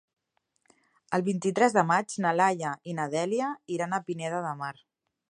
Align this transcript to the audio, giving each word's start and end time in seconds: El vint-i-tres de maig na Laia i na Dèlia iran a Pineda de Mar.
El 1.17 1.23
vint-i-tres 1.25 1.75
de 1.75 1.83
maig 1.89 2.15
na 2.25 2.31
Laia 2.39 2.71
i 2.93 2.95
na 2.99 3.05
Dèlia 3.11 3.51
iran 3.75 3.93
a 3.93 4.03
Pineda 4.07 4.41
de 4.47 4.55
Mar. 4.63 4.73